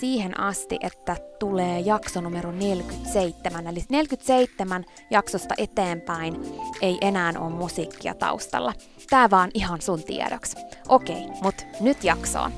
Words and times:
siihen 0.00 0.40
asti, 0.40 0.78
että 0.80 1.16
tulee 1.38 1.80
jakso 1.80 2.20
numero 2.20 2.52
47. 2.52 3.66
Eli 3.66 3.84
47 3.88 4.84
jaksosta 5.10 5.54
eteenpäin 5.58 6.42
ei 6.82 6.98
enää 7.00 7.32
ole 7.38 7.50
musiikkia 7.50 8.14
taustalla. 8.14 8.72
Tää 9.10 9.30
vaan 9.30 9.50
ihan 9.54 9.80
sun 9.82 10.02
tiedoksi. 10.02 10.56
Okei, 10.88 11.26
mut 11.42 11.54
nyt 11.80 12.04
jaksoon. 12.04 12.52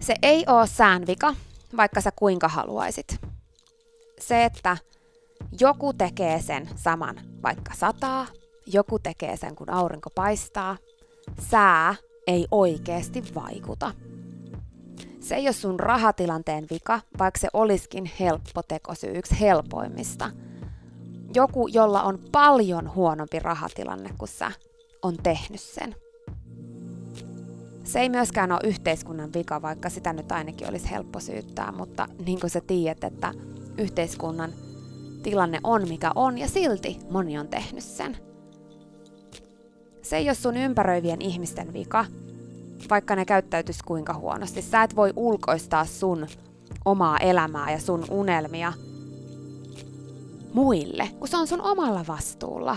Se 0.00 0.14
ei 0.22 0.44
oo 0.46 0.66
säänvika, 0.66 1.34
vaikka 1.76 2.00
sä 2.00 2.10
kuinka 2.16 2.48
haluaisit. 2.48 3.20
Se, 4.20 4.44
että 4.44 4.76
joku 5.60 5.92
tekee 5.92 6.42
sen 6.42 6.68
saman, 6.76 7.20
vaikka 7.42 7.74
sataa, 7.74 8.26
joku 8.66 8.98
tekee 8.98 9.36
sen, 9.36 9.56
kun 9.56 9.70
aurinko 9.70 10.10
paistaa, 10.14 10.76
sää 11.50 11.94
ei 12.28 12.46
oikeasti 12.50 13.22
vaikuta. 13.34 13.92
Se 15.20 15.34
ei 15.34 15.46
ole 15.46 15.52
sun 15.52 15.80
rahatilanteen 15.80 16.66
vika, 16.70 17.00
vaikka 17.18 17.40
se 17.40 17.48
olisikin 17.52 18.10
helppo 18.20 18.62
tekosyy, 18.62 19.18
yksi 19.18 19.40
helpoimmista. 19.40 20.30
Joku, 21.34 21.68
jolla 21.68 22.02
on 22.02 22.18
paljon 22.32 22.94
huonompi 22.94 23.38
rahatilanne 23.38 24.10
kuin 24.18 24.28
sä, 24.28 24.52
on 25.02 25.16
tehnyt 25.22 25.60
sen. 25.60 25.94
Se 27.84 28.00
ei 28.00 28.08
myöskään 28.08 28.52
ole 28.52 28.60
yhteiskunnan 28.64 29.32
vika, 29.34 29.62
vaikka 29.62 29.90
sitä 29.90 30.12
nyt 30.12 30.32
ainakin 30.32 30.68
olisi 30.68 30.90
helppo 30.90 31.20
syyttää, 31.20 31.72
mutta 31.72 32.08
niin 32.26 32.40
kuin 32.40 32.50
sä 32.50 32.60
tiedät, 32.60 33.04
että 33.04 33.34
yhteiskunnan 33.78 34.52
tilanne 35.22 35.60
on 35.64 35.88
mikä 35.88 36.10
on 36.14 36.38
ja 36.38 36.48
silti 36.48 36.98
moni 37.10 37.38
on 37.38 37.48
tehnyt 37.48 37.84
sen. 37.84 38.27
Se 40.08 40.16
ei 40.16 40.28
ole 40.28 40.34
sun 40.34 40.56
ympäröivien 40.56 41.22
ihmisten 41.22 41.72
vika, 41.72 42.04
vaikka 42.90 43.16
ne 43.16 43.24
käyttäytys 43.24 43.82
kuinka 43.82 44.14
huonosti. 44.14 44.62
Sä 44.62 44.82
et 44.82 44.96
voi 44.96 45.12
ulkoistaa 45.16 45.84
sun 45.84 46.26
omaa 46.84 47.18
elämää 47.18 47.72
ja 47.72 47.80
sun 47.80 48.04
unelmia 48.10 48.72
muille, 50.52 51.08
kun 51.18 51.28
se 51.28 51.36
on 51.36 51.46
sun 51.46 51.60
omalla 51.60 52.04
vastuulla. 52.08 52.76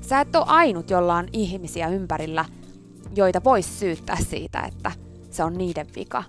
Sä 0.00 0.20
et 0.20 0.36
ole 0.36 0.44
ainut, 0.48 0.90
jolla 0.90 1.14
on 1.14 1.28
ihmisiä 1.32 1.88
ympärillä, 1.88 2.44
joita 3.14 3.44
vois 3.44 3.78
syyttää 3.78 4.18
siitä, 4.28 4.60
että 4.60 4.92
se 5.30 5.44
on 5.44 5.58
niiden 5.58 5.86
vika. 5.96 6.24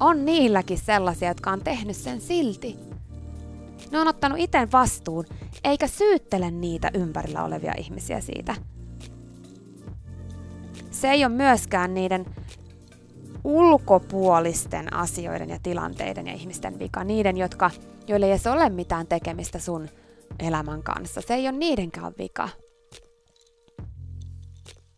On 0.00 0.24
niilläkin 0.24 0.78
sellaisia, 0.78 1.28
jotka 1.28 1.50
on 1.50 1.60
tehnyt 1.60 1.96
sen 1.96 2.20
silti. 2.20 2.85
Ne 3.90 4.00
on 4.00 4.08
ottanut 4.08 4.38
itse 4.38 4.68
vastuun, 4.72 5.24
eikä 5.64 5.86
syyttele 5.86 6.50
niitä 6.50 6.90
ympärillä 6.94 7.44
olevia 7.44 7.72
ihmisiä 7.78 8.20
siitä. 8.20 8.54
Se 10.90 11.10
ei 11.10 11.24
ole 11.24 11.32
myöskään 11.32 11.94
niiden 11.94 12.26
ulkopuolisten 13.44 14.94
asioiden 14.94 15.50
ja 15.50 15.58
tilanteiden 15.62 16.26
ja 16.26 16.32
ihmisten 16.32 16.78
vika. 16.78 17.04
Niiden, 17.04 17.36
jotka, 17.36 17.70
joille 18.08 18.26
ei 18.26 18.32
edes 18.32 18.46
ole 18.46 18.68
mitään 18.68 19.06
tekemistä 19.06 19.58
sun 19.58 19.88
elämän 20.38 20.82
kanssa. 20.82 21.20
Se 21.20 21.34
ei 21.34 21.48
ole 21.48 21.58
niidenkään 21.58 22.12
vika. 22.18 22.48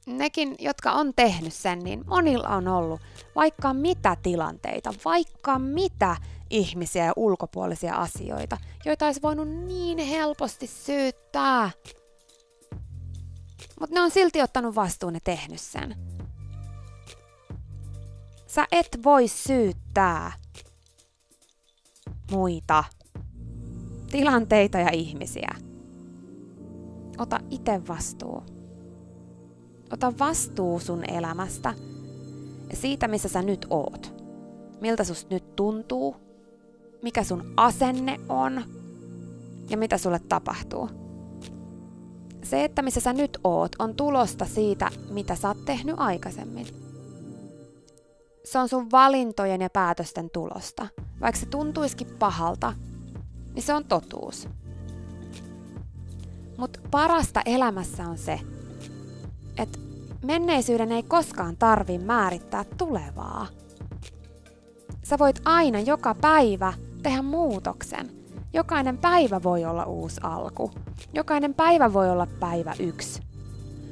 Nekin, 0.07 0.55
jotka 0.59 0.93
on 0.93 1.13
tehnyt 1.17 1.53
sen, 1.53 1.79
niin 1.79 2.05
monilla 2.07 2.49
on 2.49 2.69
ollut 2.69 3.01
vaikka 3.35 3.75
mitä 3.75 4.17
tilanteita, 4.23 4.95
vaikka 5.05 5.59
mitä 5.59 6.17
ihmisiä 6.51 7.05
ja 7.05 7.13
ulkopuolisia 7.17 7.95
asioita, 7.95 8.59
joita 8.85 9.07
olisi 9.07 9.23
voinut 9.23 9.49
niin 9.49 9.99
helposti 9.99 10.67
syyttää. 10.67 11.71
Mutta 13.81 13.95
ne 13.95 14.01
on 14.01 14.11
silti 14.11 14.43
ottanut 14.43 14.75
vastuun 14.75 15.15
ja 15.15 15.21
tehnyt 15.25 15.61
sen. 15.61 15.97
Sä 18.47 18.67
et 18.73 18.99
voi 19.05 19.29
syyttää 19.29 20.33
muita 22.31 22.85
tilanteita 24.11 24.79
ja 24.79 24.91
ihmisiä. 24.93 25.51
Ota 27.19 27.41
itse 27.51 27.89
vastuu. 27.89 28.43
Ota 29.93 30.13
vastuu 30.19 30.81
sun 30.81 31.05
elämästä 31.11 31.75
ja 32.71 32.77
siitä, 32.77 33.09
missä 33.09 33.29
sä 33.29 33.43
nyt 33.43 33.67
oot. 33.71 34.15
Miltä 34.81 35.05
susta 35.05 35.35
nyt 35.35 35.57
tuntuu, 35.57 36.17
mikä 37.03 37.25
sun 37.25 37.53
asenne 37.57 38.21
on 38.29 38.65
ja 39.71 39.77
mitä 39.77 39.99
sulle 39.99 40.21
tapahtuu. 40.29 40.91
Se, 42.45 42.65
että 42.65 42.83
missä 42.83 43.01
sä 43.01 43.13
nyt 43.13 43.39
oot, 43.45 43.73
on 43.79 43.95
tulosta 43.95 44.45
siitä, 44.45 44.91
mitä 45.11 45.35
sä 45.35 45.49
oot 45.49 45.65
tehnyt 45.65 45.95
aikaisemmin. 45.99 46.67
Se 48.45 48.59
on 48.59 48.69
sun 48.69 48.91
valintojen 48.91 49.61
ja 49.61 49.71
päätösten 49.71 50.31
tulosta. 50.31 50.87
Vaikka 51.21 51.41
se 51.41 51.47
tuntuisikin 51.47 52.07
pahalta, 52.19 52.73
niin 53.55 53.63
se 53.63 53.75
on 53.75 53.85
totuus. 53.85 54.49
Mutta 56.57 56.81
parasta 56.91 57.43
elämässä 57.47 58.09
on 58.09 58.19
se, 58.19 58.41
että 59.59 59.79
menneisyyden 60.25 60.93
ei 60.93 61.03
koskaan 61.03 61.57
tarvi 61.57 61.99
määrittää 61.99 62.65
tulevaa. 62.79 63.47
Sä 65.03 65.19
voit 65.19 65.41
aina 65.45 65.81
joka 65.81 66.15
päivä 66.15 66.73
tehdä 67.03 67.23
muutoksen. 67.23 68.11
Jokainen 68.53 68.99
päivä 68.99 69.43
voi 69.43 69.65
olla 69.65 69.85
uusi 69.85 70.21
alku. 70.23 70.71
Jokainen 71.15 71.55
päivä 71.55 71.93
voi 71.93 72.11
olla 72.11 72.27
päivä 72.41 72.75
yksi. 72.79 73.23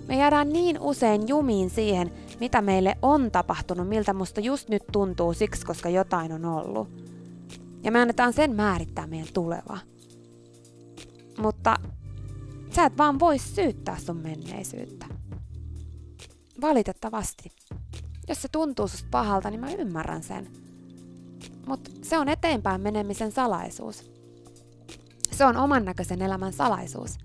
Me 0.08 0.16
jäädään 0.16 0.48
niin 0.48 0.80
usein 0.80 1.28
jumiin 1.28 1.70
siihen, 1.70 2.12
mitä 2.40 2.62
meille 2.62 2.98
on 3.02 3.30
tapahtunut, 3.30 3.88
miltä 3.88 4.12
musta 4.12 4.40
just 4.40 4.68
nyt 4.68 4.82
tuntuu 4.92 5.34
siksi, 5.34 5.66
koska 5.66 5.88
jotain 5.88 6.32
on 6.32 6.44
ollut. 6.44 6.88
Ja 7.82 7.92
me 7.92 8.00
annetaan 8.00 8.32
sen 8.32 8.56
määrittää 8.56 9.06
meidän 9.06 9.28
tuleva. 9.34 9.78
Mutta 11.38 11.76
sä 12.70 12.84
et 12.84 12.98
vaan 12.98 13.18
voi 13.18 13.38
syyttää 13.38 13.98
sun 13.98 14.16
menneisyyttä. 14.16 15.06
Valitettavasti. 16.60 17.50
Jos 18.28 18.42
se 18.42 18.48
tuntuu 18.52 18.88
susta 18.88 19.08
pahalta, 19.10 19.50
niin 19.50 19.60
mä 19.60 19.72
ymmärrän 19.72 20.22
sen. 20.22 20.65
Mutta 21.66 21.90
se 22.02 22.18
on 22.18 22.28
eteenpäin 22.28 22.80
menemisen 22.80 23.32
salaisuus. 23.32 24.10
Se 25.32 25.44
on 25.44 25.56
oman 25.56 25.84
näköisen 25.84 26.22
elämän 26.22 26.52
salaisuus. 26.52 27.18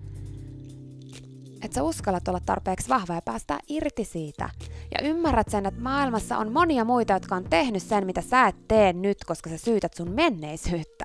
Että 1.62 1.74
sä 1.74 1.82
uskallat 1.82 2.28
olla 2.28 2.40
tarpeeksi 2.46 2.88
vahva 2.88 3.14
ja 3.14 3.22
päästää 3.22 3.58
irti 3.68 4.04
siitä. 4.04 4.50
Ja 4.90 5.08
ymmärrät 5.08 5.48
sen, 5.50 5.66
että 5.66 5.80
maailmassa 5.80 6.38
on 6.38 6.52
monia 6.52 6.84
muita, 6.84 7.12
jotka 7.12 7.36
on 7.36 7.44
tehnyt 7.44 7.82
sen, 7.82 8.06
mitä 8.06 8.20
sä 8.20 8.46
et 8.46 8.68
tee 8.68 8.92
nyt, 8.92 9.24
koska 9.26 9.50
sä 9.50 9.58
syytät 9.58 9.94
sun 9.94 10.10
menneisyyttä. 10.10 11.04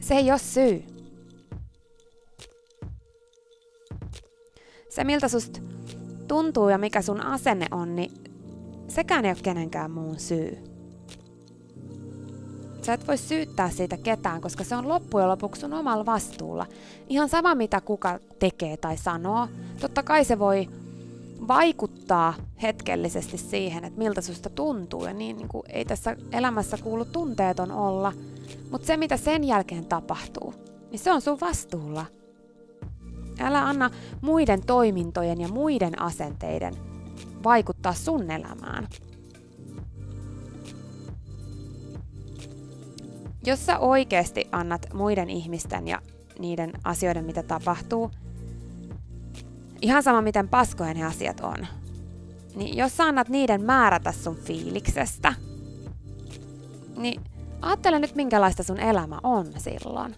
Se 0.00 0.14
ei 0.14 0.30
ole 0.30 0.38
syy. 0.38 0.84
Se, 4.88 5.04
miltä 5.04 5.28
susta 5.28 5.60
tuntuu 6.28 6.68
ja 6.68 6.78
mikä 6.78 7.02
sun 7.02 7.20
asenne 7.20 7.66
on, 7.70 7.96
niin 7.96 8.21
sekään 8.94 9.24
ei 9.24 9.30
ole 9.30 9.38
kenenkään 9.42 9.90
muun 9.90 10.18
syy. 10.18 10.58
Sä 12.82 12.92
et 12.92 13.08
voi 13.08 13.18
syyttää 13.18 13.70
siitä 13.70 13.96
ketään, 13.96 14.40
koska 14.40 14.64
se 14.64 14.76
on 14.76 14.88
loppujen 14.88 15.28
lopuksi 15.28 15.60
sun 15.60 15.72
omalla 15.72 16.06
vastuulla. 16.06 16.66
Ihan 17.08 17.28
sama 17.28 17.54
mitä 17.54 17.80
kuka 17.80 18.18
tekee 18.38 18.76
tai 18.76 18.96
sanoo. 18.96 19.48
Totta 19.80 20.02
kai 20.02 20.24
se 20.24 20.38
voi 20.38 20.68
vaikuttaa 21.48 22.34
hetkellisesti 22.62 23.38
siihen, 23.38 23.84
että 23.84 23.98
miltä 23.98 24.20
susta 24.20 24.50
tuntuu. 24.50 25.04
Ja 25.04 25.12
niin, 25.12 25.36
niin 25.36 25.48
kuin, 25.48 25.62
ei 25.68 25.84
tässä 25.84 26.16
elämässä 26.32 26.76
kuulu 26.76 27.04
tunteeton 27.04 27.70
olla. 27.70 28.12
Mutta 28.70 28.86
se, 28.86 28.96
mitä 28.96 29.16
sen 29.16 29.44
jälkeen 29.44 29.86
tapahtuu, 29.86 30.54
niin 30.90 30.98
se 30.98 31.12
on 31.12 31.20
sun 31.20 31.40
vastuulla. 31.40 32.06
Älä 33.40 33.68
anna 33.68 33.90
muiden 34.20 34.66
toimintojen 34.66 35.40
ja 35.40 35.48
muiden 35.48 36.02
asenteiden 36.02 36.91
vaikuttaa 37.44 37.94
sun 37.94 38.30
elämään. 38.30 38.88
Jos 43.44 43.66
sä 43.66 43.78
oikeasti 43.78 44.48
annat 44.52 44.86
muiden 44.92 45.30
ihmisten 45.30 45.88
ja 45.88 46.02
niiden 46.38 46.72
asioiden, 46.84 47.24
mitä 47.24 47.42
tapahtuu, 47.42 48.10
ihan 49.80 50.02
sama 50.02 50.22
miten 50.22 50.48
paskojen 50.48 50.96
ne 50.96 51.04
asiat 51.04 51.40
on, 51.40 51.66
niin 52.54 52.76
jos 52.76 52.96
sä 52.96 53.04
annat 53.04 53.28
niiden 53.28 53.64
määrätä 53.64 54.12
sun 54.12 54.36
fiiliksestä, 54.36 55.34
niin 56.96 57.20
ajattele 57.60 57.98
nyt 57.98 58.14
minkälaista 58.14 58.62
sun 58.62 58.80
elämä 58.80 59.18
on 59.22 59.46
silloin. 59.58 60.16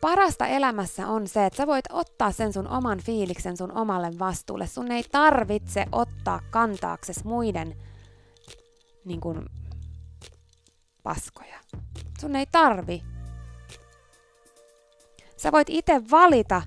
Parasta 0.00 0.46
elämässä 0.46 1.08
on 1.08 1.28
se, 1.28 1.46
että 1.46 1.56
sä 1.56 1.66
voit 1.66 1.84
ottaa 1.92 2.32
sen 2.32 2.52
sun 2.52 2.68
oman 2.68 2.98
fiiliksen 2.98 3.56
sun 3.56 3.72
omalle 3.72 4.18
vastuulle. 4.18 4.66
Sun 4.66 4.90
ei 4.90 5.04
tarvitse 5.12 5.86
ottaa 5.92 6.40
kantaakses 6.50 7.24
muiden 7.24 7.76
niin 9.04 9.20
kun, 9.20 9.46
paskoja. 11.02 11.60
Sun 12.20 12.36
ei 12.36 12.46
tarvi. 12.52 13.02
Sä 15.36 15.52
voit 15.52 15.70
itse 15.70 16.02
valita, 16.10 16.62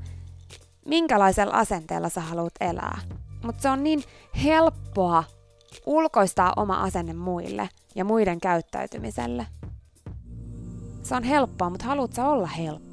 minkälaisella 0.85 1.53
asenteella 1.53 2.09
sä 2.09 2.21
haluat 2.21 2.53
elää. 2.59 3.01
Mutta 3.43 3.61
se 3.61 3.69
on 3.69 3.83
niin 3.83 4.03
helppoa 4.43 5.23
ulkoistaa 5.85 6.53
oma 6.55 6.81
asenne 6.81 7.13
muille 7.13 7.69
ja 7.95 8.05
muiden 8.05 8.39
käyttäytymiselle. 8.39 9.47
Se 11.03 11.15
on 11.15 11.23
helppoa, 11.23 11.69
mutta 11.69 11.85
haluat 11.85 12.13
sä 12.13 12.27
olla 12.27 12.47
helppo? 12.47 12.90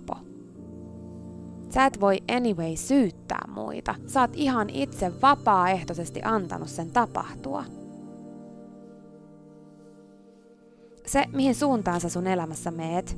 Sä 1.71 1.87
et 1.87 2.01
voi 2.01 2.19
anyway 2.37 2.77
syyttää 2.77 3.45
muita. 3.49 3.95
Sä 4.07 4.21
oot 4.21 4.31
ihan 4.35 4.71
itse 4.71 5.13
vapaaehtoisesti 5.23 6.21
antanut 6.25 6.69
sen 6.69 6.91
tapahtua. 6.91 7.65
se, 11.09 11.25
mihin 11.33 11.55
suuntaan 11.55 12.01
sä 12.01 12.09
sun 12.09 12.27
elämässä 12.27 12.71
meet 12.71 13.17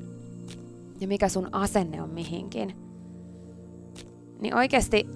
ja 1.01 1.09
mikä 1.09 1.29
sun 1.29 1.49
asenne 1.53 2.03
on 2.03 2.11
mihinkin, 2.11 2.77
niin 4.41 4.55
oikeasti, 4.55 5.07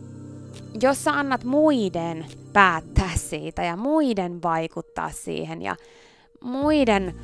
jos 0.83 1.05
sä 1.05 1.13
annat 1.13 1.45
muiden 1.45 2.27
päättää 2.53 3.11
siitä 3.17 3.63
ja 3.63 3.77
muiden 3.77 4.43
vaikuttaa 4.43 5.11
siihen 5.11 5.63
ja 5.63 5.77
muiden 6.41 7.15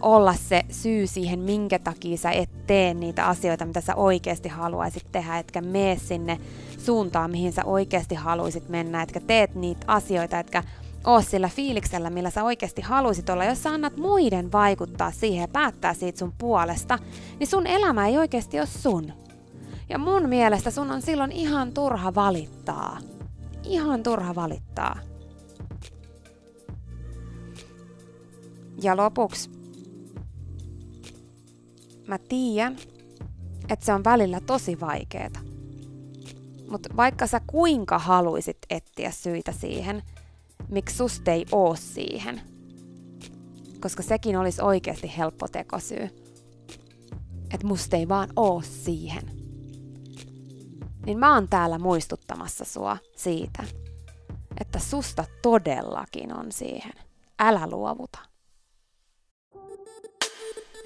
olla 0.00 0.34
se 0.34 0.62
syy 0.70 1.06
siihen, 1.06 1.38
minkä 1.38 1.78
takia 1.78 2.16
sä 2.16 2.30
et 2.30 2.66
tee 2.66 2.94
niitä 2.94 3.26
asioita, 3.26 3.64
mitä 3.64 3.80
sä 3.80 3.94
oikeasti 3.94 4.48
haluaisit 4.48 5.12
tehdä, 5.12 5.38
etkä 5.38 5.60
mene 5.60 5.96
sinne 5.98 6.40
suuntaan, 6.78 7.30
mihin 7.30 7.52
sä 7.52 7.64
oikeasti 7.64 8.14
haluaisit 8.14 8.68
mennä, 8.68 9.02
etkä 9.02 9.20
teet 9.20 9.54
niitä 9.54 9.84
asioita, 9.86 10.38
etkä 10.38 10.62
oo 11.06 11.22
sillä 11.22 11.48
fiiliksellä, 11.48 12.10
millä 12.10 12.30
sä 12.30 12.44
oikeasti 12.44 12.82
haluaisit 12.82 13.30
olla, 13.30 13.44
jos 13.44 13.62
sä 13.62 13.70
annat 13.70 13.96
muiden 13.96 14.52
vaikuttaa 14.52 15.10
siihen 15.10 15.40
ja 15.40 15.48
päättää 15.48 15.94
siitä 15.94 16.18
sun 16.18 16.32
puolesta, 16.38 16.98
niin 17.38 17.46
sun 17.46 17.66
elämä 17.66 18.06
ei 18.06 18.18
oikeasti 18.18 18.58
ole 18.58 18.66
sun. 18.66 19.12
Ja 19.88 19.98
mun 19.98 20.28
mielestä 20.28 20.70
sun 20.70 20.90
on 20.90 21.02
silloin 21.02 21.32
ihan 21.32 21.72
turha 21.72 22.14
valittaa. 22.14 22.98
Ihan 23.64 24.02
turha 24.02 24.34
valittaa. 24.34 24.98
Ja 28.82 28.96
lopuksi, 28.96 29.57
mä 32.08 32.18
tiedän, 32.18 32.76
että 33.68 33.84
se 33.84 33.94
on 33.94 34.04
välillä 34.04 34.40
tosi 34.40 34.80
vaikeeta. 34.80 35.40
Mutta 36.70 36.96
vaikka 36.96 37.26
sä 37.26 37.40
kuinka 37.46 37.98
haluisit 37.98 38.58
etsiä 38.70 39.10
syitä 39.10 39.52
siihen, 39.52 40.02
miksi 40.68 40.96
susta 40.96 41.30
ei 41.30 41.46
oo 41.52 41.76
siihen. 41.76 42.40
Koska 43.80 44.02
sekin 44.02 44.36
olisi 44.36 44.62
oikeasti 44.62 45.12
helppo 45.18 45.48
tekosyy. 45.48 46.08
Että 47.54 47.66
musta 47.66 47.96
ei 47.96 48.08
vaan 48.08 48.28
oo 48.36 48.62
siihen. 48.62 49.22
Niin 51.06 51.18
mä 51.18 51.34
oon 51.34 51.48
täällä 51.48 51.78
muistuttamassa 51.78 52.64
sua 52.64 52.96
siitä, 53.16 53.64
että 54.60 54.78
susta 54.78 55.24
todellakin 55.42 56.36
on 56.36 56.52
siihen. 56.52 56.92
Älä 57.38 57.66
luovuta. 57.70 58.18